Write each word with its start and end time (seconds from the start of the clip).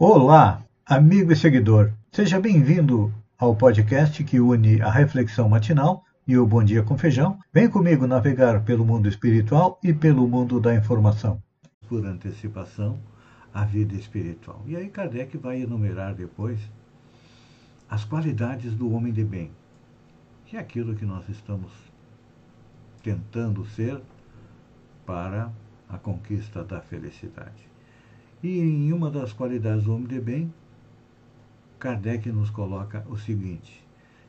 Olá, 0.00 0.64
amigo 0.86 1.32
e 1.32 1.36
seguidor. 1.36 1.92
Seja 2.12 2.38
bem-vindo 2.38 3.12
ao 3.36 3.56
podcast 3.56 4.22
que 4.22 4.38
une 4.38 4.80
a 4.80 4.88
reflexão 4.88 5.48
matinal 5.48 6.04
e 6.24 6.38
o 6.38 6.46
Bom 6.46 6.62
Dia 6.62 6.84
com 6.84 6.96
Feijão. 6.96 7.36
Vem 7.52 7.68
comigo 7.68 8.06
navegar 8.06 8.62
pelo 8.64 8.86
mundo 8.86 9.08
espiritual 9.08 9.76
e 9.82 9.92
pelo 9.92 10.28
mundo 10.28 10.60
da 10.60 10.72
informação. 10.72 11.42
Por 11.88 12.06
antecipação, 12.06 13.00
a 13.52 13.64
vida 13.64 13.96
espiritual. 13.96 14.62
E 14.66 14.76
aí 14.76 14.88
Kardec 14.88 15.36
vai 15.36 15.62
enumerar 15.62 16.14
depois 16.14 16.60
as 17.90 18.04
qualidades 18.04 18.72
do 18.76 18.92
homem 18.92 19.12
de 19.12 19.24
bem, 19.24 19.50
que 20.46 20.56
é 20.56 20.60
aquilo 20.60 20.94
que 20.94 21.04
nós 21.04 21.28
estamos 21.28 21.72
tentando 23.02 23.66
ser 23.66 24.00
para 25.04 25.50
a 25.88 25.98
conquista 25.98 26.62
da 26.62 26.80
felicidade. 26.80 27.77
E 28.42 28.60
em 28.60 28.92
uma 28.92 29.10
das 29.10 29.32
qualidades 29.32 29.84
do 29.84 29.94
homem 29.94 30.06
de 30.06 30.20
bem, 30.20 30.52
Kardec 31.78 32.30
nos 32.30 32.50
coloca 32.50 33.04
o 33.08 33.16
seguinte: 33.16 33.84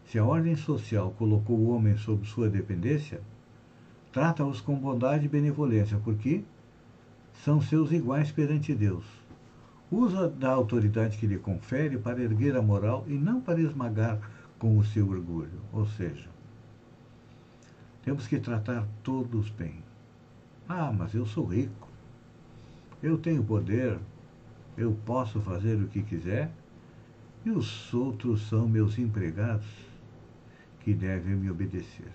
se 0.06 0.18
a 0.18 0.26
ordem 0.26 0.56
social 0.56 1.12
colocou 1.12 1.56
o 1.56 1.70
homem 1.70 1.96
sob 1.96 2.26
sua 2.26 2.50
dependência, 2.50 3.22
trata-os 4.12 4.62
com 4.62 4.76
bondade 4.76 5.26
e 5.26 5.30
benevolência, 5.30 6.00
porque 6.04 6.44
são 7.44 7.62
seus 7.62 7.92
iguais 7.92 8.32
perante 8.32 8.74
Deus. 8.74 9.06
Usa 9.92 10.28
da 10.28 10.50
autoridade 10.50 11.18
que 11.18 11.28
lhe 11.28 11.38
confere 11.38 11.98
para 11.98 12.22
erguer 12.22 12.56
a 12.56 12.62
moral 12.62 13.06
e 13.08 13.14
não 13.14 13.40
para 13.40 13.62
esmagar 13.62 14.20
com 14.58 14.78
o 14.78 14.84
seu 14.84 15.08
orgulho. 15.08 15.62
Ou 15.72 15.86
seja, 15.86 16.30
temos 18.04 18.28
que 18.28 18.40
tratar 18.40 18.88
todos 19.04 19.50
bem. 19.52 19.84
Ah, 20.68 20.92
mas 20.92 21.14
eu 21.14 21.26
sou 21.26 21.46
rico. 21.46 21.89
Eu 23.02 23.18
tenho 23.18 23.44
poder. 23.44 23.98
Eu 24.78 24.98
posso 25.06 25.40
fazer 25.42 25.76
o 25.76 25.88
que 25.88 26.04
quiser. 26.04 26.52
E 27.46 27.50
os 27.50 27.94
outros 27.94 28.48
são 28.48 28.68
meus 28.68 28.98
empregados 28.98 29.68
que 30.82 30.94
devem 30.94 31.36
me 31.36 31.50
obedecer. 31.50 32.12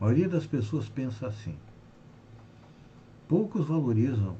A 0.00 0.04
maioria 0.04 0.28
das 0.28 0.46
pessoas 0.46 0.88
pensa 0.88 1.26
assim. 1.26 1.56
Poucos 3.28 3.66
valorizam 3.66 4.36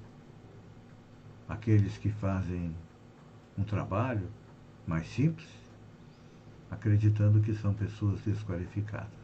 aqueles 1.48 1.96
que 1.98 2.10
fazem 2.10 2.74
um 3.56 3.62
trabalho 3.62 4.28
mais 4.86 5.08
simples, 5.08 5.48
acreditando 6.70 7.40
que 7.40 7.54
são 7.54 7.74
pessoas 7.74 8.20
desqualificadas 8.22 9.17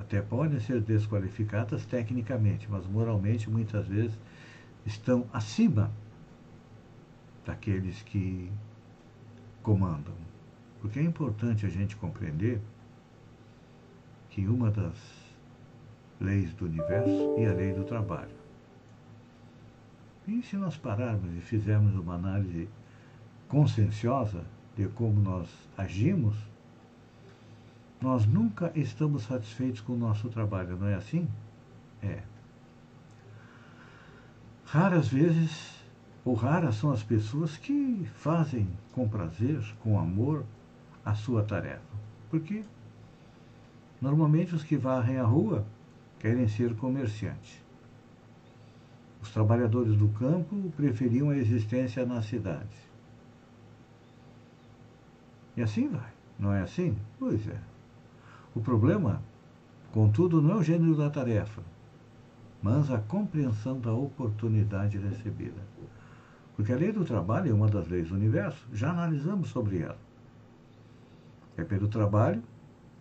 até 0.00 0.22
podem 0.22 0.58
ser 0.58 0.80
desqualificadas 0.80 1.84
tecnicamente, 1.84 2.66
mas 2.70 2.86
moralmente 2.86 3.50
muitas 3.50 3.86
vezes 3.86 4.18
estão 4.86 5.26
acima 5.32 5.92
daqueles 7.44 8.02
que 8.02 8.50
comandam. 9.62 10.14
Porque 10.80 10.98
é 10.98 11.02
importante 11.02 11.66
a 11.66 11.68
gente 11.68 11.94
compreender 11.96 12.60
que 14.30 14.46
uma 14.46 14.70
das 14.70 14.96
leis 16.18 16.52
do 16.54 16.64
universo 16.64 17.34
é 17.36 17.46
a 17.46 17.52
lei 17.52 17.74
do 17.74 17.84
trabalho. 17.84 18.40
E 20.26 20.42
se 20.42 20.56
nós 20.56 20.76
pararmos 20.76 21.36
e 21.36 21.40
fizermos 21.40 21.94
uma 21.94 22.14
análise 22.14 22.68
conscienciosa 23.48 24.44
de 24.76 24.86
como 24.88 25.20
nós 25.20 25.48
agimos, 25.76 26.36
nós 28.00 28.26
nunca 28.26 28.72
estamos 28.74 29.24
satisfeitos 29.24 29.80
com 29.80 29.92
o 29.92 29.98
nosso 29.98 30.28
trabalho, 30.28 30.76
não 30.76 30.86
é 30.86 30.94
assim? 30.94 31.28
É. 32.02 32.22
Raras 34.64 35.08
vezes, 35.08 35.74
ou 36.24 36.34
raras 36.34 36.76
são 36.76 36.92
as 36.92 37.02
pessoas 37.02 37.56
que 37.56 38.08
fazem 38.14 38.68
com 38.92 39.08
prazer, 39.08 39.62
com 39.82 39.98
amor, 39.98 40.44
a 41.04 41.14
sua 41.14 41.42
tarefa. 41.42 41.80
Porque 42.30 42.64
normalmente 44.00 44.54
os 44.54 44.62
que 44.62 44.76
varrem 44.76 45.18
a 45.18 45.24
rua 45.24 45.66
querem 46.18 46.48
ser 46.48 46.74
comerciantes. 46.76 47.60
Os 49.20 49.30
trabalhadores 49.30 49.96
do 49.96 50.08
campo 50.08 50.72
preferiam 50.76 51.28
a 51.28 51.36
existência 51.36 52.06
na 52.06 52.22
cidade. 52.22 52.88
E 55.56 55.62
assim 55.62 55.88
vai, 55.88 56.10
não 56.38 56.52
é 56.52 56.62
assim? 56.62 56.96
Pois 57.18 57.46
é. 57.46 57.69
O 58.54 58.60
problema, 58.60 59.22
contudo, 59.92 60.42
não 60.42 60.52
é 60.52 60.54
o 60.56 60.62
gênero 60.62 60.96
da 60.96 61.08
tarefa, 61.08 61.62
mas 62.60 62.90
a 62.90 62.98
compreensão 62.98 63.78
da 63.78 63.92
oportunidade 63.92 64.98
recebida. 64.98 65.60
Porque 66.56 66.72
a 66.72 66.76
lei 66.76 66.92
do 66.92 67.04
trabalho 67.04 67.50
é 67.50 67.54
uma 67.54 67.68
das 67.68 67.86
leis 67.88 68.08
do 68.08 68.14
universo, 68.14 68.66
já 68.72 68.90
analisamos 68.90 69.48
sobre 69.50 69.78
ela. 69.78 69.98
É 71.56 71.62
pelo 71.62 71.88
trabalho, 71.88 72.42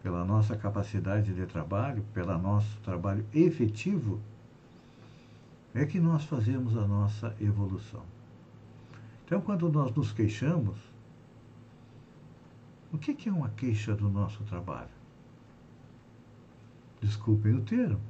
pela 0.03 0.23
nossa 0.23 0.55
capacidade 0.55 1.33
de 1.33 1.45
trabalho, 1.45 2.03
pelo 2.13 2.37
nosso 2.37 2.79
trabalho 2.81 3.25
efetivo, 3.33 4.21
é 5.73 5.85
que 5.85 5.99
nós 5.99 6.23
fazemos 6.25 6.77
a 6.77 6.87
nossa 6.87 7.35
evolução. 7.39 8.03
Então, 9.25 9.41
quando 9.41 9.69
nós 9.69 9.93
nos 9.93 10.11
queixamos, 10.11 10.77
o 12.91 12.97
que 12.97 13.29
é 13.29 13.31
uma 13.31 13.49
queixa 13.49 13.95
do 13.95 14.09
nosso 14.09 14.43
trabalho? 14.43 14.98
Desculpem 17.01 17.55
o 17.55 17.61
termo. 17.61 18.01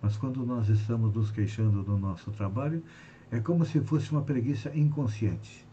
Mas 0.00 0.16
quando 0.16 0.44
nós 0.44 0.68
estamos 0.68 1.14
nos 1.14 1.30
queixando 1.30 1.82
do 1.82 1.96
nosso 1.96 2.30
trabalho, 2.32 2.82
é 3.30 3.40
como 3.40 3.64
se 3.64 3.80
fosse 3.80 4.10
uma 4.10 4.22
preguiça 4.22 4.76
inconsciente. 4.76 5.66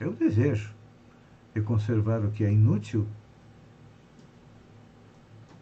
É 0.00 0.06
o 0.06 0.12
desejo 0.12 0.74
de 1.54 1.60
conservar 1.60 2.24
o 2.24 2.30
que 2.30 2.44
é 2.44 2.52
inútil 2.52 3.06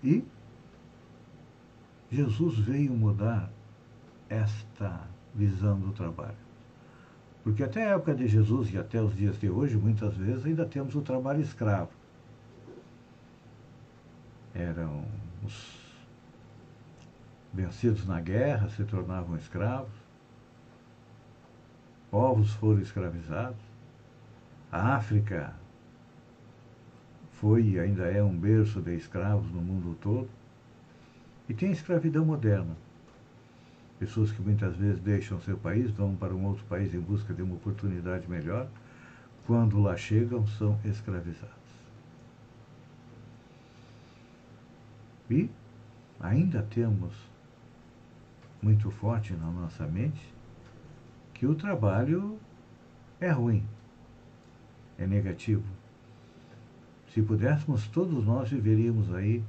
e 0.02 0.24
Jesus 2.10 2.58
veio 2.58 2.92
mudar 2.92 3.50
esta 4.28 5.08
visão 5.34 5.80
do 5.80 5.92
trabalho. 5.92 6.36
Porque 7.42 7.62
até 7.62 7.86
a 7.86 7.94
época 7.94 8.14
de 8.14 8.28
Jesus 8.28 8.72
e 8.72 8.78
até 8.78 9.02
os 9.02 9.16
dias 9.16 9.38
de 9.38 9.50
hoje, 9.50 9.76
muitas 9.76 10.16
vezes 10.16 10.44
ainda 10.46 10.64
temos 10.64 10.94
o 10.94 11.00
trabalho 11.00 11.40
escravo 11.40 11.95
eram 14.58 15.04
os 15.44 15.86
vencidos 17.52 18.06
na 18.06 18.20
guerra, 18.20 18.68
se 18.70 18.84
tornavam 18.84 19.36
escravos, 19.36 19.92
povos 22.10 22.52
foram 22.54 22.80
escravizados, 22.80 23.60
a 24.70 24.96
África 24.96 25.54
foi 27.32 27.62
e 27.62 27.78
ainda 27.78 28.04
é 28.04 28.22
um 28.22 28.36
berço 28.36 28.80
de 28.80 28.94
escravos 28.94 29.50
no 29.50 29.60
mundo 29.60 29.96
todo, 30.00 30.28
e 31.48 31.54
tem 31.54 31.68
a 31.68 31.72
escravidão 31.72 32.24
moderna. 32.24 32.76
Pessoas 33.98 34.32
que 34.32 34.42
muitas 34.42 34.76
vezes 34.76 35.00
deixam 35.00 35.40
seu 35.40 35.56
país, 35.56 35.90
vão 35.90 36.14
para 36.14 36.34
um 36.34 36.44
outro 36.44 36.64
país 36.64 36.94
em 36.94 37.00
busca 37.00 37.32
de 37.32 37.42
uma 37.42 37.54
oportunidade 37.54 38.28
melhor, 38.28 38.68
quando 39.46 39.80
lá 39.80 39.96
chegam, 39.96 40.46
são 40.46 40.78
escravizados. 40.84 41.66
E 45.31 45.50
ainda 46.20 46.62
temos 46.62 47.14
muito 48.62 48.91
forte 48.91 49.32
na 49.34 49.50
nossa 49.50 49.87
mente 49.87 50.34
que 51.34 51.47
o 51.47 51.54
trabalho 51.54 52.38
é 53.20 53.31
ruim, 53.31 53.65
é 54.98 55.06
negativo. 55.06 55.65
Se 57.12 57.22
pudéssemos, 57.22 57.86
todos 57.88 58.25
nós 58.25 58.50
viveríamos 58.50 59.12
aí 59.15 59.42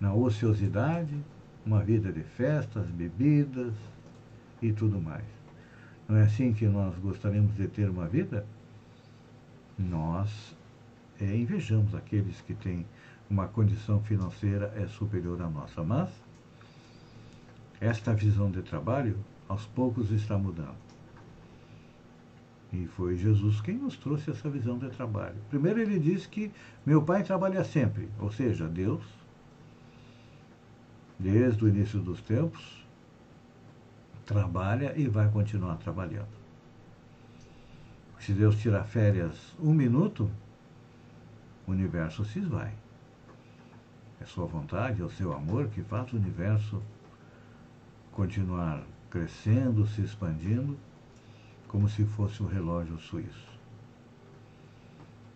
na 0.00 0.12
ociosidade, 0.14 1.16
uma 1.64 1.82
vida 1.82 2.12
de 2.12 2.22
festas, 2.22 2.86
bebidas 2.90 3.74
e 4.60 4.72
tudo 4.72 5.00
mais. 5.00 5.24
Não 6.08 6.16
é 6.16 6.22
assim 6.22 6.52
que 6.52 6.66
nós 6.66 6.94
gostaríamos 6.98 7.54
de 7.56 7.66
ter 7.68 7.88
uma 7.88 8.06
vida? 8.06 8.46
Nós 9.78 10.54
é, 11.20 11.36
invejamos 11.36 11.94
aqueles 11.94 12.40
que 12.42 12.54
têm 12.54 12.84
uma 13.34 13.48
condição 13.48 14.00
financeira 14.00 14.72
é 14.76 14.86
superior 14.86 15.42
à 15.42 15.50
nossa. 15.50 15.82
Mas 15.82 16.08
esta 17.80 18.14
visão 18.14 18.48
de 18.48 18.62
trabalho, 18.62 19.18
aos 19.48 19.66
poucos, 19.66 20.12
está 20.12 20.38
mudando. 20.38 20.76
E 22.72 22.86
foi 22.86 23.16
Jesus 23.16 23.60
quem 23.60 23.76
nos 23.76 23.96
trouxe 23.96 24.30
essa 24.30 24.48
visão 24.48 24.78
de 24.78 24.88
trabalho. 24.88 25.34
Primeiro 25.50 25.80
ele 25.80 25.98
disse 25.98 26.28
que 26.28 26.52
meu 26.86 27.02
pai 27.02 27.24
trabalha 27.24 27.64
sempre, 27.64 28.08
ou 28.20 28.30
seja, 28.30 28.68
Deus, 28.68 29.02
desde 31.18 31.64
o 31.64 31.68
início 31.68 32.00
dos 32.00 32.20
tempos, 32.22 32.86
trabalha 34.24 34.96
e 34.96 35.08
vai 35.08 35.28
continuar 35.28 35.76
trabalhando. 35.78 36.44
Se 38.20 38.32
Deus 38.32 38.56
tirar 38.60 38.84
férias 38.84 39.56
um 39.60 39.74
minuto, 39.74 40.30
o 41.66 41.72
universo 41.72 42.24
se 42.24 42.38
esvai. 42.38 42.83
É 44.24 44.26
sua 44.26 44.46
vontade, 44.46 45.02
é 45.02 45.04
o 45.04 45.10
seu 45.10 45.34
amor 45.34 45.68
que 45.68 45.82
faz 45.82 46.10
o 46.14 46.16
universo 46.16 46.80
continuar 48.10 48.82
crescendo, 49.10 49.86
se 49.86 50.00
expandindo, 50.00 50.78
como 51.68 51.90
se 51.90 52.06
fosse 52.06 52.42
um 52.42 52.46
relógio 52.46 52.98
suíço. 52.98 53.52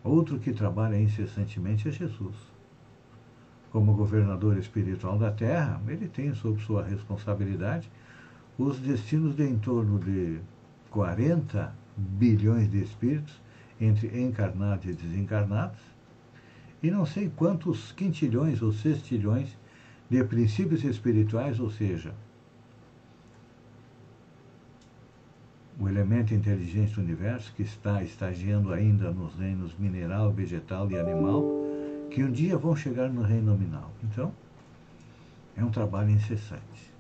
Outro 0.03 0.39
que 0.39 0.55
trabalha 0.55 0.99
incessantemente 0.99 1.87
é 1.87 1.93
Jesus. 1.93 2.35
Como 3.71 3.93
governador 3.93 4.57
espiritual 4.57 5.19
da 5.19 5.31
Terra, 5.31 5.79
ele 5.87 6.09
tem 6.09 6.35
sob 6.35 6.59
sua 6.63 6.83
responsabilidade 6.83 7.91
os 8.57 8.79
destinos 8.79 9.37
de 9.37 9.45
em 9.45 9.59
torno 9.59 9.99
de 9.99 10.41
40 10.89 11.75
bilhões 11.95 12.71
de 12.71 12.83
espíritos, 12.83 13.39
entre 13.79 14.19
encarnados 14.19 14.87
e 14.87 14.95
desencarnados, 14.95 15.79
e 16.83 16.91
não 16.91 17.05
sei 17.05 17.31
quantos 17.35 17.93
quintilhões 17.93 18.63
ou 18.63 18.73
sextilhões 18.73 19.57
de 20.09 20.23
princípios 20.25 20.85
espirituais, 20.85 21.59
ou 21.61 21.71
seja, 21.71 22.15
o 25.79 25.89
elemento 25.89 26.35
inteligente 26.35 26.95
do 26.95 27.01
universo 27.01 27.53
que 27.55 27.63
está 27.63 28.03
estagiando 28.03 28.73
ainda 28.73 29.13
nos 29.13 29.35
reinos 29.35 29.77
mineral, 29.79 30.33
vegetal 30.33 30.91
e 30.91 30.99
animal, 30.99 31.45
que 32.11 32.25
um 32.25 32.33
dia 32.33 32.57
vão 32.57 32.75
chegar 32.75 33.09
no 33.09 33.23
reino 33.23 33.53
nominal. 33.53 33.93
Então, 34.03 34.33
é 35.57 35.65
um 35.65 35.71
trabalho 35.71 36.11
incessante. 36.11 36.93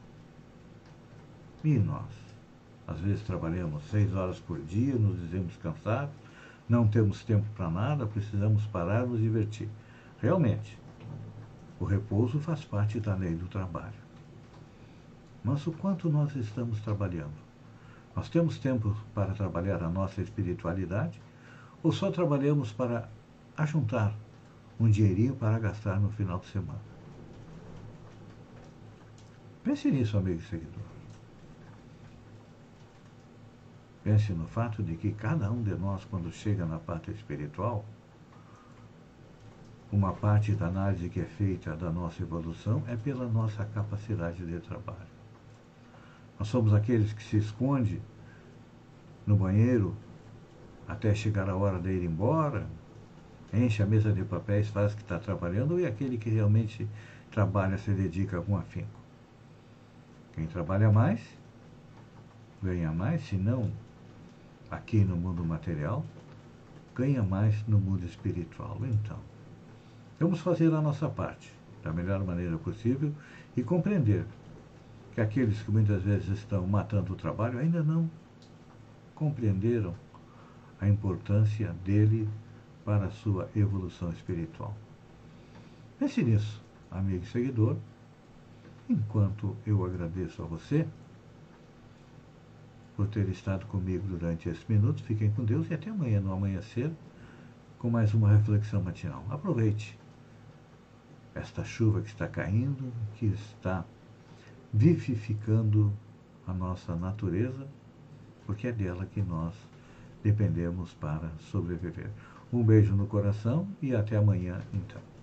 E 1.65 1.79
nós? 1.79 2.07
Às 2.87 3.01
vezes 3.01 3.23
trabalhamos 3.23 3.83
seis 3.91 4.15
horas 4.15 4.39
por 4.39 4.61
dia, 4.61 4.95
nos 4.95 5.21
dizemos 5.21 5.57
cansados, 5.57 6.15
não 6.69 6.87
temos 6.87 7.25
tempo 7.25 7.47
para 7.57 7.71
nada, 7.71 8.07
precisamos 8.07 8.67
parar, 8.67 9.07
nos 9.07 9.21
divertir. 9.21 9.69
Realmente, 10.21 10.79
o 11.81 11.85
repouso 11.85 12.39
faz 12.41 12.65
parte 12.65 13.01
da 13.01 13.15
lei 13.15 13.35
do 13.35 13.47
trabalho. 13.47 13.95
Mas 15.43 15.67
o 15.67 15.73
quanto 15.73 16.11
nós 16.11 16.35
estamos 16.37 16.81
trabalhando? 16.81 17.49
Nós 18.15 18.29
temos 18.29 18.59
tempo 18.59 18.97
para 19.15 19.33
trabalhar 19.33 19.83
a 19.83 19.89
nossa 19.89 20.21
espiritualidade 20.21 21.21
ou 21.83 21.93
só 21.93 22.11
trabalhamos 22.11 22.73
para 22.73 23.09
ajuntar 23.57 24.13
um 24.79 24.91
dinheirinho 24.91 25.35
para 25.37 25.59
gastar 25.59 25.99
no 26.01 26.11
final 26.11 26.39
de 26.39 26.47
semana? 26.47 26.81
Pense 29.63 29.91
nisso, 29.91 30.19
amigo 30.19 30.41
e 30.41 30.45
seguidor. 30.45 30.98
Pense 34.09 34.33
no 34.33 34.47
fato 34.47 34.83
de 34.83 34.97
que 34.97 35.13
cada 35.13 35.51
um 35.51 35.63
de 35.63 35.75
nós, 35.75 36.03
quando 36.07 36.33
chega 36.33 36.65
na 36.65 36.79
parte 36.79 37.11
espiritual, 37.11 37.85
uma 39.93 40.15
parte 40.15 40.53
da 40.53 40.69
análise 40.69 41.11
que 41.11 41.21
é 41.21 41.27
feita 41.27 41.77
da 41.77 41.91
nossa 41.91 42.23
evolução 42.23 42.83
é 42.89 42.97
pela 42.97 43.29
nossa 43.29 43.67
capacidade 43.67 44.47
de 44.47 44.61
trabalho. 44.61 45.11
Nós 46.39 46.49
somos 46.49 46.73
aqueles 46.73 47.13
que 47.13 47.23
se 47.23 47.37
esconde 47.37 48.01
no 49.27 49.37
banheiro 49.37 49.95
até 50.89 51.15
chegar 51.15 51.51
a 51.51 51.55
hora 51.55 51.79
de 51.79 51.91
ir 51.91 52.03
embora, 52.03 52.67
enche 53.53 53.83
a 53.83 53.87
mesa 53.87 54.11
de 54.11 54.25
papéis, 54.25 54.71
faz 54.71 54.95
que 54.95 55.03
está 55.03 55.19
trabalhando, 55.19 55.79
e 55.79 55.85
aquele 55.85 56.17
que 56.17 56.31
realmente 56.31 56.89
trabalha 57.31 57.77
se 57.77 57.91
dedica 57.91 58.41
com 58.41 58.57
afinco. 58.57 58.89
Quem 60.33 60.47
trabalha 60.47 60.91
mais, 60.91 61.21
ganha 62.63 62.91
mais, 62.91 63.23
se 63.27 63.37
não 63.37 63.71
aqui 64.71 65.05
no 65.05 65.17
mundo 65.17 65.45
material, 65.45 66.05
ganha 66.95 67.23
mais 67.23 67.67
no 67.67 67.79
mundo 67.79 68.05
espiritual. 68.05 68.79
Então, 68.83 69.19
vamos 70.19 70.41
fazer 70.41 70.73
a 70.75 70.81
nossa 70.81 71.09
parte 71.09 71.53
da 71.83 71.93
melhor 71.93 72.25
maneira 72.25 72.59
possível 72.59 73.13
e 73.57 73.63
compreender 73.63 74.25
que 75.15 75.21
aqueles 75.21 75.63
que 75.63 75.71
muitas 75.71 76.03
vezes 76.03 76.29
estão 76.29 76.67
matando 76.67 77.13
o 77.13 77.17
trabalho 77.17 77.59
ainda 77.59 77.83
não 77.83 78.11
compreenderam 79.15 79.95
a 80.81 80.89
importância 80.89 81.75
dele 81.85 82.29
para 82.85 83.07
a 83.07 83.11
sua 83.11 83.49
evolução 83.55 84.11
espiritual. 84.11 84.75
Pense 85.99 86.23
nisso, 86.23 86.63
amigo 86.91 87.25
e 87.25 87.27
seguidor, 87.27 87.77
enquanto 88.89 89.57
eu 89.67 89.85
agradeço 89.85 90.43
a 90.43 90.47
você 90.47 90.87
por 92.99 93.07
ter 93.07 93.29
estado 93.29 93.65
comigo 93.67 94.09
durante 94.09 94.49
esses 94.49 94.65
minutos. 94.67 95.05
Fiquem 95.05 95.31
com 95.31 95.45
Deus 95.45 95.71
e 95.71 95.75
até 95.75 95.89
amanhã, 95.89 96.21
no 96.21 96.33
amanhecer, 96.33 96.91
com 97.79 97.89
mais 97.89 98.13
uma 98.13 98.29
reflexão 98.29 98.83
matinal. 98.83 99.25
Aproveite 99.31 99.97
esta 101.33 101.63
chuva 101.63 102.01
que 102.01 102.09
está 102.09 102.27
caindo, 102.27 102.93
que 103.15 103.27
está 103.27 103.85
vivificando 104.73 105.93
a 106.45 106.53
nossa 106.53 106.97
natureza, 106.97 107.69
porque 108.45 108.67
é 108.67 108.73
dela 108.73 109.07
que 109.07 109.23
nós 109.23 109.55
dependemos 110.25 110.93
para 110.95 111.31
sobreviver. 111.39 112.11
Um 112.53 112.65
beijo 112.65 112.97
no 112.97 113.07
coração 113.07 113.69
e 113.81 113.95
até 113.95 114.17
amanhã, 114.17 114.61
então. 114.75 115.18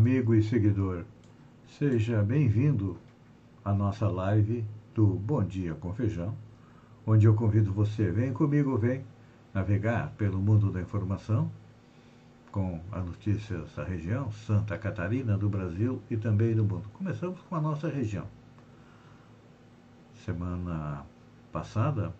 Amigo 0.00 0.34
e 0.34 0.42
seguidor. 0.42 1.04
Seja 1.78 2.22
bem-vindo 2.22 2.96
à 3.62 3.70
nossa 3.74 4.08
live 4.08 4.64
do 4.94 5.06
Bom 5.06 5.44
Dia 5.44 5.74
com 5.74 5.92
Feijão, 5.92 6.34
onde 7.06 7.26
eu 7.26 7.34
convido 7.34 7.70
você, 7.70 8.10
vem 8.10 8.32
comigo, 8.32 8.78
vem 8.78 9.04
navegar 9.52 10.14
pelo 10.16 10.38
mundo 10.38 10.72
da 10.72 10.80
informação 10.80 11.52
com 12.50 12.80
as 12.90 13.04
notícias 13.04 13.74
da 13.76 13.84
região, 13.84 14.32
Santa 14.32 14.78
Catarina, 14.78 15.36
do 15.36 15.50
Brasil 15.50 16.00
e 16.10 16.16
também 16.16 16.54
do 16.54 16.64
mundo. 16.64 16.88
Começamos 16.94 17.38
com 17.42 17.54
a 17.54 17.60
nossa 17.60 17.86
região. 17.86 18.26
Semana 20.24 21.04
passada, 21.52 22.10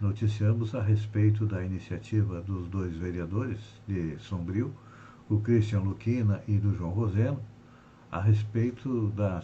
noticiamos 0.00 0.74
a 0.74 0.80
respeito 0.80 1.44
da 1.44 1.62
iniciativa 1.62 2.40
dos 2.40 2.66
dois 2.66 2.96
vereadores 2.96 3.58
de 3.86 4.18
Sombrio, 4.20 4.72
o 5.28 5.38
Christian 5.40 5.80
Luquina 5.80 6.42
e 6.48 6.56
do 6.56 6.74
João 6.74 6.90
Roseno, 6.90 7.40
a 8.10 8.20
respeito 8.20 9.08
da 9.10 9.42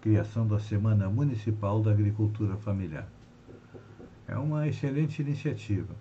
criação 0.00 0.46
da 0.46 0.60
Semana 0.60 1.08
Municipal 1.08 1.82
da 1.82 1.90
Agricultura 1.90 2.56
Familiar. 2.56 3.08
É 4.28 4.36
uma 4.36 4.68
excelente 4.68 5.20
iniciativa, 5.20 5.94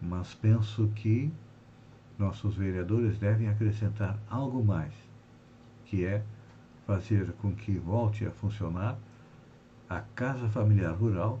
mas 0.00 0.34
penso 0.34 0.88
que 0.94 1.30
nossos 2.18 2.56
vereadores 2.56 3.18
devem 3.18 3.48
acrescentar 3.48 4.18
algo 4.30 4.64
mais, 4.64 4.94
que 5.84 6.04
é 6.04 6.22
fazer 6.86 7.32
com 7.34 7.54
que 7.54 7.78
volte 7.78 8.24
a 8.24 8.30
funcionar 8.30 8.98
a 9.88 10.00
Casa 10.00 10.48
Familiar 10.48 10.94
Rural, 10.94 11.38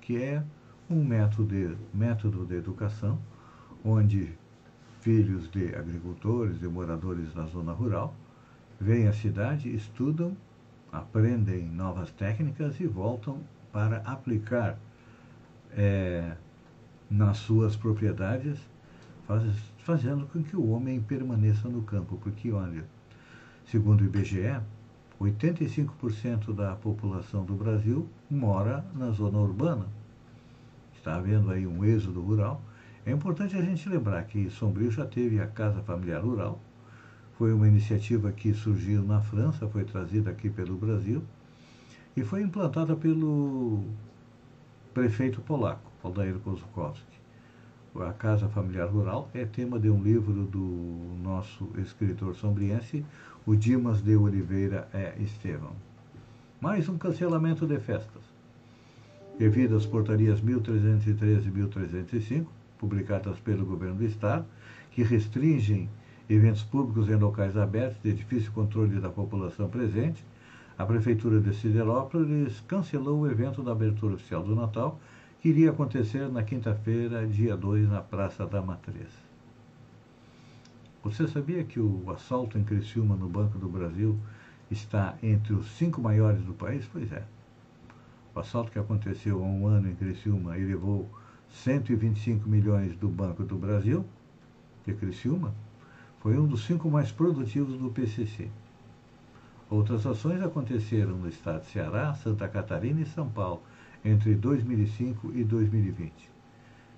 que 0.00 0.22
é 0.22 0.44
um 0.88 1.02
método 1.04 1.48
de, 1.48 1.76
método 1.94 2.44
de 2.44 2.56
educação 2.56 3.18
onde 3.84 4.36
filhos 5.00 5.50
de 5.50 5.74
agricultores 5.74 6.62
e 6.62 6.66
moradores 6.66 7.32
da 7.32 7.46
zona 7.46 7.72
rural, 7.72 8.14
vêm 8.80 9.08
à 9.08 9.12
cidade, 9.12 9.74
estudam, 9.74 10.36
aprendem 10.92 11.68
novas 11.68 12.10
técnicas 12.12 12.78
e 12.80 12.86
voltam 12.86 13.40
para 13.72 13.98
aplicar 13.98 14.78
é, 15.72 16.36
nas 17.10 17.38
suas 17.38 17.76
propriedades, 17.76 18.58
faz, 19.26 19.42
fazendo 19.78 20.26
com 20.26 20.42
que 20.42 20.56
o 20.56 20.70
homem 20.70 21.00
permaneça 21.00 21.68
no 21.68 21.82
campo. 21.82 22.18
Porque, 22.22 22.50
olha, 22.52 22.84
segundo 23.66 24.02
o 24.02 24.04
IBGE, 24.04 24.60
85% 25.20 26.54
da 26.54 26.74
população 26.74 27.44
do 27.44 27.54
Brasil 27.54 28.08
mora 28.30 28.84
na 28.94 29.10
zona 29.10 29.38
urbana. 29.38 29.86
Está 30.94 31.16
havendo 31.16 31.50
aí 31.50 31.66
um 31.66 31.84
êxodo 31.84 32.20
rural 32.20 32.62
é 33.06 33.10
importante 33.10 33.56
a 33.56 33.62
gente 33.62 33.88
lembrar 33.88 34.24
que 34.24 34.50
Sombrio 34.50 34.90
já 34.90 35.06
teve 35.06 35.40
a 35.40 35.46
Casa 35.46 35.82
Familiar 35.82 36.22
Rural, 36.22 36.60
foi 37.38 37.52
uma 37.54 37.66
iniciativa 37.66 38.30
que 38.30 38.52
surgiu 38.52 39.02
na 39.02 39.22
França, 39.22 39.66
foi 39.66 39.84
trazida 39.84 40.30
aqui 40.30 40.50
pelo 40.50 40.76
Brasil 40.76 41.22
e 42.14 42.22
foi 42.22 42.42
implantada 42.42 42.94
pelo 42.94 43.82
prefeito 44.92 45.40
polaco, 45.40 45.90
Aldair 46.04 46.38
Kozukowski. 46.40 47.18
A 47.96 48.12
Casa 48.12 48.48
Familiar 48.48 48.88
Rural 48.88 49.28
é 49.32 49.44
tema 49.46 49.80
de 49.80 49.88
um 49.88 50.02
livro 50.02 50.44
do 50.44 51.16
nosso 51.22 51.68
escritor 51.78 52.36
sombriense, 52.36 53.04
o 53.46 53.56
Dimas 53.56 54.02
de 54.02 54.14
Oliveira 54.14 54.86
é 54.92 55.14
Estevão. 55.18 55.72
Mais 56.60 56.88
um 56.90 56.98
cancelamento 56.98 57.66
de 57.66 57.80
festas. 57.80 58.22
Devido 59.38 59.76
às 59.76 59.86
portarias 59.86 60.40
1313 60.42 61.48
e 61.48 61.50
1305, 61.50 62.59
publicadas 62.80 63.38
pelo 63.40 63.66
governo 63.66 63.96
do 63.96 64.04
Estado, 64.04 64.46
que 64.90 65.02
restringem 65.02 65.88
eventos 66.28 66.62
públicos 66.62 67.08
em 67.10 67.16
locais 67.16 67.56
abertos 67.56 68.02
de 68.02 68.12
difícil 68.14 68.50
controle 68.52 68.98
da 68.98 69.10
população 69.10 69.68
presente, 69.68 70.24
a 70.78 70.86
Prefeitura 70.86 71.40
de 71.40 71.54
Siderópolis 71.54 72.60
cancelou 72.66 73.20
o 73.20 73.30
evento 73.30 73.62
da 73.62 73.72
abertura 73.72 74.14
oficial 74.14 74.42
do 74.42 74.56
Natal, 74.56 74.98
que 75.42 75.50
iria 75.50 75.70
acontecer 75.70 76.26
na 76.30 76.42
quinta-feira, 76.42 77.26
dia 77.26 77.54
2, 77.54 77.90
na 77.90 78.00
Praça 78.00 78.46
da 78.46 78.62
Matriz. 78.62 79.08
Você 81.02 81.28
sabia 81.28 81.64
que 81.64 81.78
o 81.78 82.10
assalto 82.10 82.56
em 82.56 82.64
Criciúma, 82.64 83.14
no 83.14 83.28
Banco 83.28 83.58
do 83.58 83.68
Brasil, 83.68 84.18
está 84.70 85.16
entre 85.22 85.52
os 85.52 85.66
cinco 85.72 86.00
maiores 86.00 86.42
do 86.44 86.54
país? 86.54 86.88
Pois 86.90 87.12
é. 87.12 87.24
O 88.34 88.40
assalto 88.40 88.70
que 88.70 88.78
aconteceu 88.78 89.42
há 89.42 89.46
um 89.46 89.66
ano 89.66 89.90
em 89.90 89.94
Criciúma 89.94 90.56
e 90.56 90.64
levou 90.64 91.10
125 91.52 92.48
milhões 92.48 92.96
do 92.96 93.08
Banco 93.08 93.44
do 93.44 93.56
Brasil, 93.56 94.04
de 94.86 94.94
Criciúma, 94.94 95.54
foi 96.20 96.38
um 96.38 96.46
dos 96.46 96.64
cinco 96.64 96.90
mais 96.90 97.10
produtivos 97.10 97.78
do 97.78 97.90
PCC. 97.90 98.48
Outras 99.68 100.06
ações 100.06 100.42
aconteceram 100.42 101.16
no 101.16 101.28
estado 101.28 101.60
de 101.60 101.70
Ceará, 101.70 102.12
Santa 102.14 102.48
Catarina 102.48 103.00
e 103.00 103.06
São 103.06 103.28
Paulo 103.28 103.62
entre 104.04 104.34
2005 104.34 105.32
e 105.34 105.44
2020. 105.44 106.12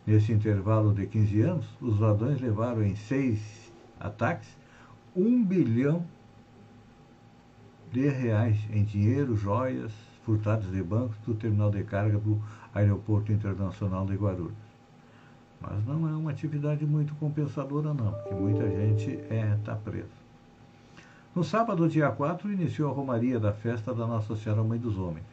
Nesse 0.07 0.33
intervalo 0.33 0.93
de 0.93 1.07
15 1.07 1.41
anos, 1.43 1.67
os 1.81 2.01
ladrões 2.01 2.41
levaram 2.41 2.83
em 2.83 2.97
seis 2.97 3.73
ataques 4.01 4.49
um 5.15 5.45
bilhão 5.45 6.05
de 7.93 8.09
reais 8.09 8.59
em 8.73 8.83
dinheiro, 8.85 9.37
joias, 9.37 9.93
furtados 10.25 10.71
de 10.71 10.83
bancos 10.83 11.17
do 11.27 11.35
terminal 11.35 11.71
de 11.71 11.83
carga 11.85 12.19
do 12.19 12.41
Aeroporto 12.75 13.33
Internacional 13.33 14.07
de 14.07 14.15
Guarulhos. 14.15 14.73
Mas 15.61 15.85
não 15.87 16.09
é 16.09 16.13
uma 16.13 16.31
atividade 16.31 16.85
muito 16.85 17.15
compensadora 17.17 17.95
não, 17.95 18.13
porque 18.13 18.35
muita 18.35 18.69
gente 18.69 19.11
está 19.11 19.35
é, 19.35 19.59
tá 19.65 19.77
presa. 19.77 20.23
No 21.35 21.43
sábado, 21.43 21.89
dia 21.89 22.11
4, 22.11 22.53
iniciou 22.53 22.91
a 22.91 22.95
romaria 22.95 23.41
da 23.41 23.53
festa 23.53 23.95
da 23.95 24.07
Nossa 24.07 24.37
Senhora 24.37 24.63
Mãe 24.63 24.79
dos 24.79 24.99
Homens, 24.99 25.25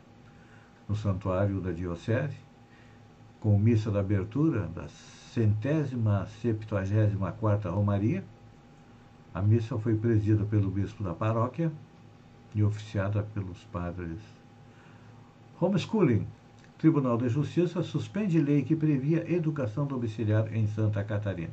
no 0.87 0.95
santuário 0.95 1.59
da 1.59 1.71
Diocese, 1.71 2.37
com 3.39 3.57
missa 3.57 3.89
da 3.91 3.99
abertura 3.99 4.67
da 4.67 4.87
centésima 4.87 6.25
septuagésima 6.41 7.31
quarta 7.31 7.69
romaria. 7.69 8.23
A 9.33 9.41
missa 9.41 9.77
foi 9.77 9.95
presidida 9.95 10.43
pelo 10.45 10.69
bispo 10.69 11.03
da 11.03 11.13
paróquia 11.13 11.71
e 12.55 12.63
oficiada 12.63 13.23
pelos 13.33 13.63
padres 13.65 14.38
Homeschooling. 15.61 16.25
Tribunal 16.77 17.17
de 17.17 17.27
Justiça 17.27 17.83
suspende 17.83 18.39
lei 18.39 18.63
que 18.63 18.77
previa 18.77 19.29
educação 19.29 19.85
domiciliar 19.85 20.55
em 20.55 20.65
Santa 20.67 21.03
Catarina. 21.03 21.51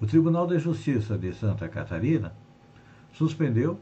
O 0.00 0.06
Tribunal 0.06 0.46
de 0.46 0.58
Justiça 0.58 1.18
de 1.18 1.34
Santa 1.34 1.68
Catarina 1.68 2.32
suspendeu 3.12 3.78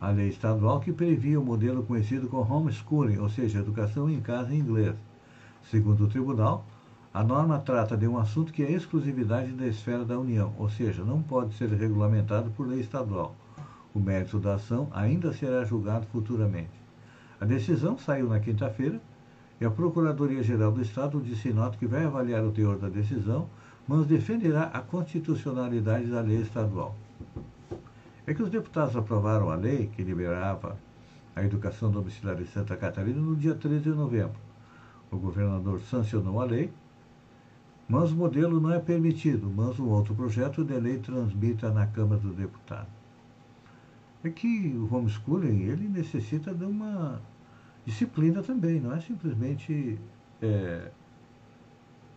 a 0.00 0.08
lei 0.08 0.28
estadual 0.28 0.80
que 0.80 0.90
previa 0.90 1.38
o 1.38 1.44
modelo 1.44 1.82
conhecido 1.82 2.28
como 2.28 2.50
homeschooling, 2.50 3.18
ou 3.18 3.28
seja, 3.28 3.58
educação 3.58 4.08
em 4.08 4.22
casa 4.22 4.54
em 4.54 4.58
inglês. 4.58 4.96
Segundo 5.70 6.04
o 6.04 6.08
tribunal, 6.08 6.64
a 7.12 7.22
norma 7.22 7.58
trata 7.58 7.94
de 7.94 8.08
um 8.08 8.16
assunto 8.16 8.54
que 8.54 8.62
é 8.62 8.72
exclusividade 8.72 9.52
da 9.52 9.66
esfera 9.66 10.02
da 10.06 10.18
União, 10.18 10.54
ou 10.56 10.70
seja, 10.70 11.04
não 11.04 11.20
pode 11.20 11.52
ser 11.52 11.68
regulamentado 11.68 12.50
por 12.52 12.66
lei 12.66 12.80
estadual. 12.80 13.36
O 13.94 14.00
mérito 14.00 14.38
da 14.38 14.54
ação 14.54 14.88
ainda 14.92 15.30
será 15.34 15.62
julgado 15.62 16.06
futuramente. 16.06 16.79
A 17.40 17.46
decisão 17.46 17.96
saiu 17.96 18.28
na 18.28 18.38
quinta-feira 18.38 19.00
e 19.58 19.64
a 19.64 19.70
Procuradoria-Geral 19.70 20.72
do 20.72 20.82
Estado 20.82 21.20
disse 21.20 21.52
nota 21.52 21.78
que 21.78 21.86
vai 21.86 22.04
avaliar 22.04 22.44
o 22.44 22.52
teor 22.52 22.76
da 22.76 22.88
decisão, 22.88 23.48
mas 23.88 24.06
defenderá 24.06 24.64
a 24.64 24.80
constitucionalidade 24.80 26.06
da 26.06 26.20
lei 26.20 26.42
estadual. 26.42 26.94
É 28.26 28.34
que 28.34 28.42
os 28.42 28.50
deputados 28.50 28.94
aprovaram 28.94 29.50
a 29.50 29.54
lei 29.54 29.86
que 29.86 30.02
liberava 30.02 30.76
a 31.34 31.42
educação 31.42 31.90
domiciliar 31.90 32.40
em 32.40 32.46
Santa 32.46 32.76
Catarina 32.76 33.20
no 33.20 33.34
dia 33.34 33.54
13 33.54 33.84
de 33.84 33.90
novembro. 33.90 34.38
O 35.10 35.16
governador 35.16 35.80
sancionou 35.80 36.40
a 36.40 36.44
lei, 36.44 36.70
mas 37.88 38.12
o 38.12 38.16
modelo 38.16 38.60
não 38.60 38.70
é 38.70 38.78
permitido, 38.78 39.50
mas 39.50 39.80
um 39.80 39.88
outro 39.88 40.14
projeto 40.14 40.62
de 40.62 40.78
lei 40.78 40.98
transmita 40.98 41.70
na 41.70 41.86
Câmara 41.86 42.20
dos 42.20 42.36
Deputados. 42.36 42.92
É 44.22 44.28
que 44.28 44.76
o 44.76 44.94
homeschooling 44.94 45.62
ele 45.62 45.88
necessita 45.88 46.54
de 46.54 46.64
uma 46.64 47.20
disciplina 47.90 48.40
também, 48.40 48.80
não 48.80 48.94
é 48.94 49.00
simplesmente 49.00 49.98
é, 50.40 50.90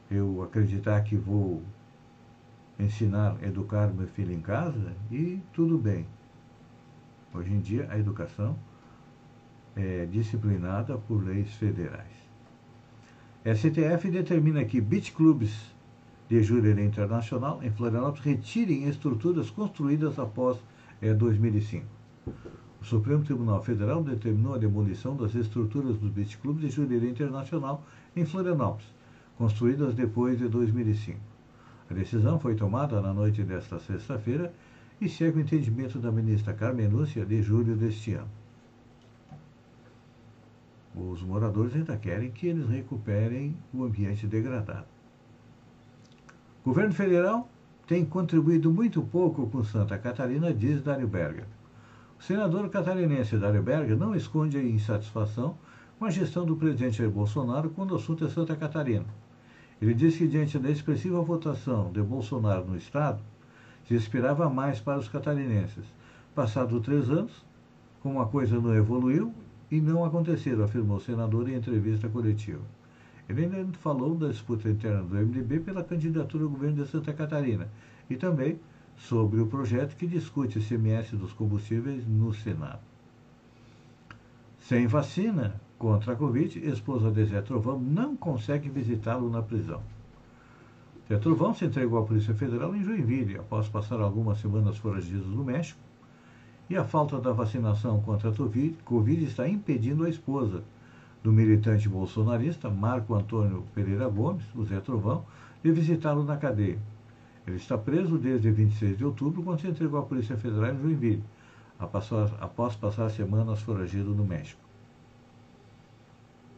eu 0.10 0.44
acreditar 0.44 1.02
que 1.02 1.16
vou 1.16 1.64
ensinar, 2.80 3.36
educar 3.44 3.88
meu 3.88 4.08
filho 4.08 4.32
em 4.32 4.40
casa 4.40 4.94
e 5.12 5.42
tudo 5.52 5.78
bem. 5.78 6.06
Hoje 7.34 7.52
em 7.52 7.60
dia 7.60 7.88
a 7.90 7.98
educação 7.98 8.56
é 9.76 10.06
disciplinada 10.06 10.96
por 10.96 11.24
leis 11.24 11.52
federais. 11.56 12.14
STF 13.44 14.12
determina 14.12 14.64
que 14.64 14.80
beach 14.80 15.12
clubs 15.12 15.74
de 16.30 16.42
Jurerê 16.44 16.86
Internacional 16.86 17.62
em 17.64 17.72
Florianópolis 17.72 18.24
retirem 18.24 18.88
estruturas 18.88 19.50
construídas 19.50 20.20
após 20.20 20.58
é, 21.02 21.14
2005. 21.14 21.86
O 22.84 22.86
Supremo 22.86 23.24
Tribunal 23.24 23.64
Federal 23.64 24.04
determinou 24.04 24.56
a 24.56 24.58
demolição 24.58 25.16
das 25.16 25.34
estruturas 25.36 25.96
dos 25.96 26.12
beach 26.12 26.38
clubs 26.38 26.62
de 26.62 26.70
Jurerê 26.70 27.10
Internacional 27.10 27.82
em 28.14 28.26
Florianópolis, 28.26 28.86
construídas 29.38 29.96
depois 29.96 30.38
de 30.38 30.50
2005. 30.50 31.18
A 31.90 31.94
decisão 31.94 32.38
foi 32.42 32.56
tomada 32.56 33.00
na 33.00 33.14
noite 33.14 33.42
desta 33.42 33.80
sexta-feira 33.80 34.54
e 35.00 35.08
segue 35.08 35.38
o 35.38 35.42
entendimento 35.42 35.98
da 35.98 36.12
ministra 36.12 36.54
Carmen 36.54 36.90
Lúcia 36.90 37.26
de 37.26 37.42
julho 37.42 37.74
deste 37.74 38.16
ano. 38.16 38.28
Os 40.94 41.24
moradores 41.24 41.74
ainda 41.74 41.96
querem 41.96 42.32
que 42.32 42.48
eles 42.48 42.68
recuperem 42.68 43.56
o 43.74 43.86
ambiente 43.86 44.28
degradado. 44.28 44.88
O 46.66 46.70
governo 46.70 46.94
federal 46.94 47.48
tem 47.88 48.04
contribuído 48.04 48.70
muito 48.70 49.02
pouco 49.02 49.48
com 49.48 49.64
Santa 49.64 49.98
Catarina, 49.98 50.54
diz 50.54 50.82
Dário 50.82 51.08
Berger. 51.08 51.46
Senador 52.26 52.70
catarinense 52.70 53.38
Dário 53.38 53.62
Berger 53.62 53.98
não 53.98 54.16
esconde 54.16 54.58
a 54.58 54.64
insatisfação 54.64 55.58
com 56.00 56.06
a 56.06 56.10
gestão 56.10 56.46
do 56.46 56.56
presidente 56.56 57.00
Jair 57.00 57.12
Bolsonaro 57.12 57.70
quando 57.72 57.92
o 57.92 57.96
assunto 57.98 58.24
é 58.24 58.30
Santa 58.30 58.56
Catarina. 58.56 59.04
Ele 59.82 59.94
disse 59.94 60.20
que, 60.20 60.28
diante 60.30 60.58
da 60.58 60.72
expressiva 60.72 61.22
votação 61.22 61.92
de 61.92 62.02
Bolsonaro 62.02 62.64
no 62.64 62.78
Estado, 62.78 63.20
se 63.86 63.94
esperava 63.96 64.50
mais 64.50 64.80
para 64.80 65.00
os 65.00 65.10
catarinenses. 65.10 65.84
Passados 66.34 66.82
três 66.82 67.10
anos, 67.10 67.46
como 68.02 68.22
a 68.22 68.26
coisa 68.26 68.58
não 68.58 68.74
evoluiu 68.74 69.34
e 69.70 69.82
não 69.82 70.06
aconteceram, 70.06 70.64
afirmou 70.64 70.96
o 70.96 71.02
senador 71.02 71.50
em 71.50 71.56
entrevista 71.56 72.08
coletiva. 72.08 72.64
Ele 73.28 73.44
ainda 73.44 73.78
falou 73.80 74.16
da 74.16 74.30
disputa 74.30 74.70
interna 74.70 75.04
do 75.04 75.14
MDB 75.14 75.60
pela 75.60 75.84
candidatura 75.84 76.46
ao 76.46 76.50
governo 76.50 76.86
de 76.86 76.90
Santa 76.90 77.12
Catarina 77.12 77.68
e 78.10 78.16
também 78.16 78.58
sobre 79.04 79.42
o 79.42 79.48
projeto 79.48 79.98
que 79.98 80.08
discute 80.08 80.58
o 80.58 80.62
ICMS 80.62 81.18
dos 81.18 81.34
combustíveis 81.34 82.08
no 82.08 82.34
Senado. 82.34 82.80
Sem 84.60 84.88
vacina 84.88 85.60
contra 85.78 86.14
a 86.14 86.16
Covid, 86.16 86.58
esposa 86.66 87.12
de 87.12 87.26
Zé 87.26 87.42
Trovão 87.42 87.78
não 87.78 88.16
consegue 88.16 88.70
visitá-lo 88.70 89.30
na 89.30 89.42
prisão. 89.42 89.82
Zé 91.10 91.18
Trovão 91.18 91.54
se 91.54 91.66
entregou 91.66 92.00
à 92.00 92.06
Polícia 92.06 92.34
Federal 92.34 92.74
em 92.74 92.82
Joinville, 92.82 93.38
após 93.38 93.68
passar 93.68 94.00
algumas 94.00 94.38
semanas 94.38 94.78
foragido 94.78 95.26
no 95.26 95.44
México, 95.44 95.80
e 96.70 96.78
a 96.78 96.86
falta 96.86 97.20
da 97.20 97.34
vacinação 97.34 98.02
contra 98.02 98.30
a 98.30 98.34
Covid 98.86 99.26
está 99.26 99.50
impedindo 99.50 100.06
a 100.06 100.10
esposa 100.10 100.64
do 101.22 101.34
militante 101.34 101.90
bolsonarista 101.90 102.70
Marco 102.70 103.14
Antônio 103.14 103.66
Pereira 103.76 104.08
Gomes, 104.08 104.46
o 104.56 104.64
Zé 104.64 104.80
Trovão, 104.80 105.26
de 105.62 105.74
visitá-lo 105.74 106.24
na 106.24 106.38
cadeia. 106.38 106.80
Ele 107.46 107.58
está 107.58 107.78
preso 107.78 108.18
desde 108.18 108.50
26 108.50 108.98
de 108.98 109.06
outubro, 109.06 109.44
quando 109.44 109.62
se 109.62 109.68
entregou 109.68 110.00
à 110.00 110.04
Polícia 110.04 110.38
Federal 110.38 110.74
em 110.74 110.82
Joinville, 110.82 111.24
após 111.78 112.76
passar 112.76 113.10
semanas 113.10 113.62
foragido 113.62 114.16
no 114.16 114.24
México. 114.24 114.62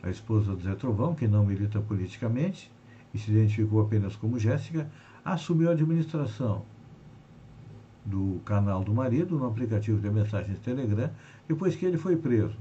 A 0.04 0.10
esposa 0.10 0.56
do 0.56 0.62
Zé 0.62 0.75
Trovão, 0.75 1.15
que 1.15 1.27
não 1.27 1.44
milita 1.44 1.80
politicamente 1.80 2.72
e 3.13 3.18
se 3.18 3.32
identificou 3.32 3.82
apenas 3.82 4.15
como 4.15 4.38
Jéssica, 4.38 4.88
assumiu 5.24 5.70
a 5.70 5.72
administração 5.72 6.63
do 8.06 8.39
canal 8.46 8.84
do 8.84 8.94
marido 8.94 9.36
no 9.39 9.48
aplicativo 9.48 10.00
de 10.00 10.12
mensagens 10.12 10.60
Telegram 10.60 11.10
depois 11.48 11.75
que 11.75 11.88
ele 11.88 11.98
foi 11.98 12.15
preso. 12.15 12.56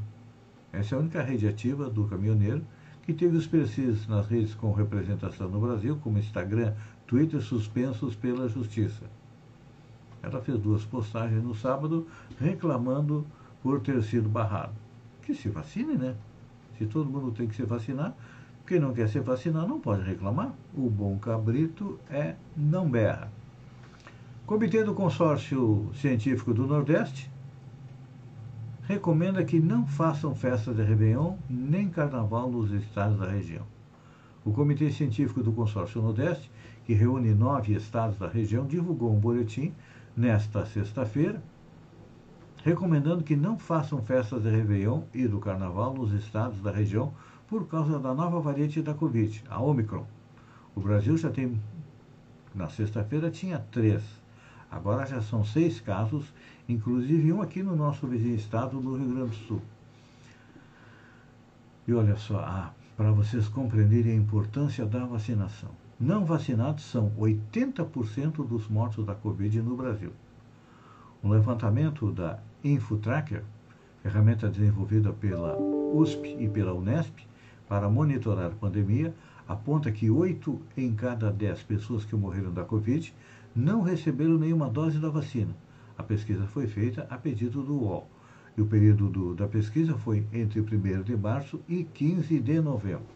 Essa 0.72 0.94
é 0.94 0.96
a 0.96 1.00
única 1.02 1.22
rede 1.22 1.46
ativa 1.46 1.90
do 1.90 2.06
caminhoneiro 2.06 2.64
que 3.02 3.12
teve 3.12 3.36
os 3.36 3.46
perfis 3.46 4.06
nas 4.06 4.26
redes 4.26 4.54
com 4.54 4.72
representação 4.72 5.50
no 5.50 5.60
Brasil, 5.60 5.98
como 6.02 6.18
Instagram, 6.18 6.72
Twitter 7.06 7.40
suspensos 7.40 8.14
pela 8.14 8.48
Justiça. 8.48 9.04
Ela 10.22 10.40
fez 10.40 10.58
duas 10.58 10.84
postagens 10.84 11.42
no 11.42 11.54
sábado 11.54 12.06
reclamando 12.40 13.26
por 13.62 13.80
ter 13.80 14.02
sido 14.02 14.28
barrado. 14.28 14.72
Que 15.22 15.34
se 15.34 15.48
vacine, 15.48 15.96
né? 15.96 16.14
Se 16.78 16.86
todo 16.86 17.10
mundo 17.10 17.30
tem 17.30 17.46
que 17.46 17.54
se 17.54 17.62
vacinar, 17.62 18.14
Quem 18.66 18.80
não 18.80 18.94
quer 18.94 19.08
se 19.10 19.20
vacinar 19.20 19.68
não 19.68 19.78
pode 19.78 20.02
reclamar. 20.02 20.54
O 20.74 20.88
bom 20.88 21.18
cabrito 21.18 21.98
é 22.08 22.34
não 22.56 22.88
berra. 22.88 23.30
Comitê 24.46 24.82
do 24.82 24.94
Consórcio 24.94 25.90
Científico 25.94 26.54
do 26.54 26.66
Nordeste 26.66 27.30
recomenda 28.84 29.44
que 29.44 29.60
não 29.60 29.86
façam 29.86 30.34
festa 30.34 30.72
de 30.72 30.82
Réveillon 30.82 31.36
nem 31.48 31.90
carnaval 31.90 32.50
nos 32.50 32.70
estados 32.70 33.18
da 33.18 33.28
região. 33.28 33.66
O 34.44 34.52
Comitê 34.52 34.90
Científico 34.90 35.42
do 35.42 35.52
Consórcio 35.52 36.00
Nordeste, 36.00 36.50
que 36.84 36.92
reúne 36.92 37.34
nove 37.34 37.74
estados 37.74 38.18
da 38.18 38.28
região, 38.28 38.66
divulgou 38.66 39.12
um 39.14 39.18
boletim 39.18 39.74
nesta 40.16 40.64
sexta-feira, 40.66 41.42
recomendando 42.62 43.24
que 43.24 43.36
não 43.36 43.58
façam 43.58 44.02
festas 44.02 44.42
de 44.42 44.50
Réveillon 44.50 45.02
e 45.12 45.26
do 45.26 45.38
Carnaval 45.38 45.94
nos 45.94 46.12
estados 46.12 46.60
da 46.60 46.70
região 46.70 47.12
por 47.48 47.66
causa 47.66 47.98
da 47.98 48.14
nova 48.14 48.40
variante 48.40 48.80
da 48.80 48.94
Covid, 48.94 49.44
a 49.48 49.60
Omicron. 49.60 50.06
O 50.74 50.80
Brasil 50.80 51.16
já 51.16 51.30
tem, 51.30 51.60
na 52.54 52.68
sexta-feira, 52.68 53.30
tinha 53.30 53.58
três. 53.70 54.02
Agora 54.70 55.06
já 55.06 55.20
são 55.20 55.44
seis 55.44 55.80
casos, 55.80 56.32
inclusive 56.68 57.32
um 57.32 57.42
aqui 57.42 57.62
no 57.62 57.76
nosso 57.76 58.06
vizinho 58.06 58.34
estado, 58.34 58.80
no 58.80 58.96
Rio 58.96 59.08
Grande 59.08 59.30
do 59.30 59.46
Sul. 59.46 59.62
E 61.86 61.92
olha 61.92 62.16
só, 62.16 62.38
ah, 62.38 62.72
para 62.96 63.12
vocês 63.12 63.46
compreenderem 63.48 64.12
a 64.12 64.16
importância 64.16 64.86
da 64.86 65.04
vacinação. 65.04 65.83
Não 65.98 66.24
vacinados 66.24 66.84
são 66.84 67.10
80% 67.18 68.46
dos 68.46 68.68
mortos 68.68 69.06
da 69.06 69.14
Covid 69.14 69.62
no 69.62 69.76
Brasil. 69.76 70.10
Um 71.22 71.30
levantamento 71.30 72.10
da 72.10 72.40
InfoTracker, 72.64 73.44
ferramenta 74.02 74.48
desenvolvida 74.48 75.12
pela 75.12 75.56
USP 75.56 76.36
e 76.40 76.48
pela 76.48 76.74
Unesp 76.74 77.20
para 77.68 77.88
monitorar 77.88 78.46
a 78.46 78.54
pandemia, 78.54 79.14
aponta 79.46 79.92
que 79.92 80.10
8 80.10 80.60
em 80.76 80.94
cada 80.94 81.30
10 81.30 81.62
pessoas 81.62 82.04
que 82.04 82.16
morreram 82.16 82.52
da 82.52 82.64
Covid 82.64 83.14
não 83.54 83.80
receberam 83.80 84.36
nenhuma 84.36 84.68
dose 84.68 84.98
da 84.98 85.08
vacina. 85.08 85.54
A 85.96 86.02
pesquisa 86.02 86.44
foi 86.46 86.66
feita 86.66 87.06
a 87.08 87.16
pedido 87.16 87.62
do 87.62 87.72
UOL. 87.72 88.08
E 88.56 88.60
o 88.60 88.66
período 88.66 89.08
do, 89.08 89.34
da 89.34 89.46
pesquisa 89.46 89.96
foi 89.96 90.26
entre 90.32 90.60
1 90.60 91.02
de 91.02 91.16
março 91.16 91.60
e 91.68 91.84
15 91.84 92.40
de 92.40 92.60
novembro. 92.60 93.06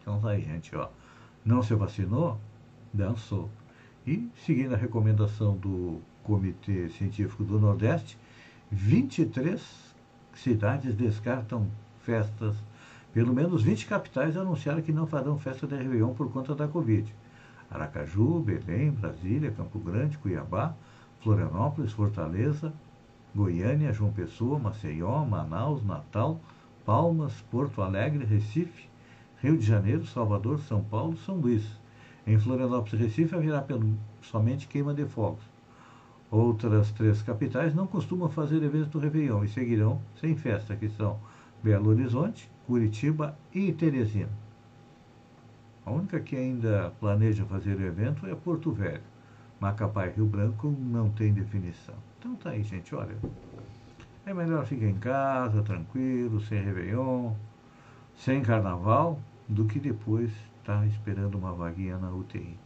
Então 0.00 0.20
tá 0.20 0.30
aí, 0.30 0.42
gente, 0.42 0.74
ó. 0.76 0.88
Não 1.46 1.62
se 1.62 1.76
vacinou? 1.76 2.40
Dançou. 2.92 3.48
E, 4.04 4.28
seguindo 4.44 4.74
a 4.74 4.76
recomendação 4.76 5.56
do 5.56 6.00
Comitê 6.24 6.88
Científico 6.88 7.44
do 7.44 7.60
Nordeste, 7.60 8.18
23 8.68 9.62
cidades 10.34 10.92
descartam 10.96 11.68
festas. 12.00 12.56
Pelo 13.12 13.32
menos 13.32 13.62
20 13.62 13.86
capitais 13.86 14.36
anunciaram 14.36 14.82
que 14.82 14.90
não 14.90 15.06
farão 15.06 15.38
festa 15.38 15.68
de 15.68 15.76
Réveillon 15.76 16.14
por 16.14 16.32
conta 16.32 16.52
da 16.52 16.66
Covid. 16.66 17.14
Aracaju, 17.70 18.40
Belém, 18.40 18.90
Brasília, 18.90 19.52
Campo 19.52 19.78
Grande, 19.78 20.18
Cuiabá, 20.18 20.74
Florianópolis, 21.20 21.92
Fortaleza, 21.92 22.72
Goiânia, 23.32 23.92
João 23.92 24.12
Pessoa, 24.12 24.58
Maceió, 24.58 25.24
Manaus, 25.24 25.84
Natal, 25.84 26.40
Palmas, 26.84 27.34
Porto 27.52 27.82
Alegre, 27.82 28.24
Recife, 28.24 28.88
Rio 29.42 29.56
de 29.56 29.64
Janeiro, 29.64 30.06
Salvador, 30.06 30.60
São 30.60 30.82
Paulo, 30.82 31.16
São 31.18 31.36
Luís. 31.36 31.64
Em 32.26 32.38
Florianópolis 32.38 32.94
e 32.94 33.04
Recife 33.04 33.34
haverá 33.34 33.64
somente 34.22 34.66
queima 34.66 34.94
de 34.94 35.04
fogos. 35.04 35.44
Outras 36.30 36.90
três 36.90 37.22
capitais 37.22 37.74
não 37.74 37.86
costumam 37.86 38.28
fazer 38.28 38.62
eventos 38.62 38.88
do 38.88 38.98
Réveillon 38.98 39.44
e 39.44 39.48
seguirão 39.48 40.00
sem 40.20 40.36
festa, 40.36 40.74
que 40.74 40.88
são 40.88 41.18
Belo 41.62 41.90
Horizonte, 41.90 42.50
Curitiba 42.66 43.38
e 43.54 43.72
Teresina. 43.72 44.30
A 45.84 45.92
única 45.92 46.18
que 46.18 46.34
ainda 46.34 46.92
planeja 46.98 47.44
fazer 47.44 47.76
o 47.76 47.86
evento 47.86 48.26
é 48.26 48.34
Porto 48.34 48.72
Velho. 48.72 49.02
Macapá 49.60 50.06
e 50.06 50.10
Rio 50.10 50.26
Branco 50.26 50.68
não 50.68 51.10
tem 51.10 51.32
definição. 51.32 51.94
Então 52.18 52.34
tá 52.34 52.50
aí, 52.50 52.64
gente, 52.64 52.92
olha. 52.94 53.16
É 54.26 54.34
melhor 54.34 54.66
ficar 54.66 54.86
em 54.86 54.98
casa, 54.98 55.62
tranquilo, 55.62 56.40
sem 56.40 56.60
Réveillon, 56.60 57.32
sem 58.16 58.42
Carnaval, 58.42 59.18
do 59.48 59.64
que 59.64 59.78
depois 59.78 60.30
estar 60.60 60.80
tá 60.80 60.86
esperando 60.86 61.36
uma 61.36 61.52
vaguinha 61.52 61.98
na 61.98 62.10
UTI. 62.10 62.58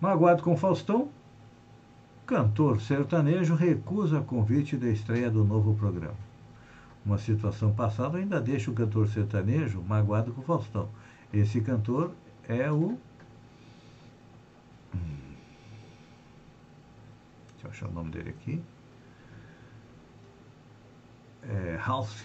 Magoado 0.00 0.42
com 0.42 0.56
Faustão, 0.56 1.08
cantor 2.26 2.80
sertanejo 2.80 3.54
recusa 3.54 4.20
convite 4.20 4.76
da 4.76 4.88
estreia 4.88 5.30
do 5.30 5.44
novo 5.44 5.74
programa. 5.74 6.26
Uma 7.04 7.18
situação 7.18 7.72
passada 7.72 8.18
ainda 8.18 8.40
deixa 8.40 8.70
o 8.70 8.74
cantor 8.74 9.08
sertanejo 9.08 9.80
magoado 9.80 10.32
com 10.32 10.42
Faustão. 10.42 10.88
Esse 11.32 11.60
cantor 11.60 12.12
é 12.48 12.70
o. 12.70 12.98
Deixa 17.52 17.64
eu 17.64 17.70
achar 17.70 17.88
o 17.88 17.92
nome 17.92 18.10
dele 18.10 18.30
aqui. 18.30 18.60
É 21.48 21.76
Ralph, 21.80 22.22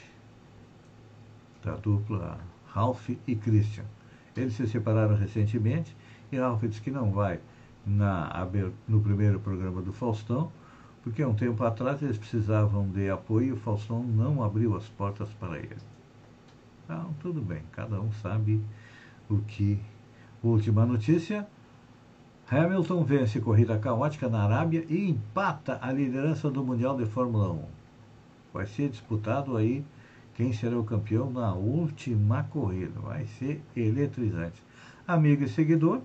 da 1.64 1.76
dupla 1.76 2.40
Ralph 2.68 3.10
e 3.10 3.36
Christian. 3.36 3.86
Eles 4.36 4.54
se 4.54 4.68
separaram 4.68 5.16
recentemente 5.16 5.96
e 6.32 6.38
Ralph 6.38 6.64
disse 6.64 6.82
que 6.82 6.92
não 6.92 7.12
vai 7.12 7.40
na, 7.86 8.48
no 8.88 9.02
primeiro 9.02 9.40
programa 9.40 9.82
do 9.82 9.92
Faustão, 9.92 10.52
porque 11.04 11.22
há 11.22 11.28
um 11.28 11.34
tempo 11.34 11.64
atrás 11.64 12.02
eles 12.02 12.18
precisavam 12.18 12.88
de 12.90 13.10
apoio 13.10 13.48
e 13.48 13.52
o 13.52 13.58
Faustão 13.58 14.04
não 14.04 14.44
abriu 14.44 14.76
as 14.76 14.88
portas 14.88 15.30
para 15.40 15.58
eles. 15.58 15.86
Então, 16.86 17.14
tudo 17.20 17.42
bem, 17.42 17.64
cada 17.72 18.00
um 18.00 18.12
sabe 18.12 18.62
o 19.30 19.40
que. 19.40 19.80
Última 20.44 20.86
notícia: 20.86 21.48
Hamilton 22.50 23.04
vence 23.04 23.40
corrida 23.40 23.78
caótica 23.78 24.28
na 24.28 24.44
Arábia 24.44 24.86
e 24.90 25.10
empata 25.10 25.80
a 25.82 25.92
liderança 25.92 26.50
do 26.50 26.64
Mundial 26.64 26.98
de 26.98 27.06
Fórmula 27.06 27.52
1. 27.52 27.64
Vai 28.54 28.66
ser 28.66 28.90
disputado 28.90 29.56
aí 29.56 29.86
quem 30.42 30.52
será 30.52 30.76
o 30.76 30.84
campeão 30.84 31.30
na 31.30 31.54
última 31.54 32.42
corrida. 32.46 33.00
Vai 33.00 33.28
ser 33.28 33.62
eletrizante. 33.76 34.60
Amigo 35.08 35.44
e 35.44 35.48
seguidor, 35.48 36.02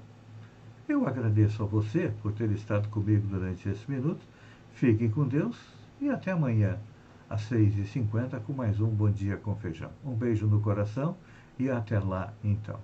eu 0.87 1.09
agradeço 1.09 1.63
a 1.63 1.67
você 1.67 2.13
por 2.21 2.33
ter 2.33 2.51
estado 2.51 2.87
comigo 2.91 3.27
durante 3.29 3.67
esse 3.67 3.91
minuto. 3.91 4.21
Fiquem 4.75 5.09
com 5.09 5.27
Deus 5.27 5.57
e 6.03 6.11
até 6.11 6.33
amanhã, 6.33 6.79
às 7.31 7.49
6h50, 7.51 8.39
com 8.41 8.53
mais 8.53 8.79
um 8.79 8.89
Bom 8.89 9.11
Dia 9.11 9.39
com 9.39 9.57
Feijão. 9.57 9.91
Um 10.05 10.13
beijo 10.13 10.47
no 10.47 10.61
coração 10.61 11.17
e 11.59 11.71
até 11.71 11.99
lá 11.99 12.35
então. 12.45 12.79